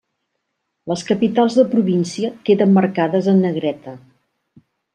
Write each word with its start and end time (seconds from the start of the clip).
Les 0.91 1.03
capitals 1.09 1.57
de 1.59 1.65
província 1.75 2.33
queden 2.49 2.73
marcades 2.79 3.31
en 3.35 3.45
negreta. 3.47 3.95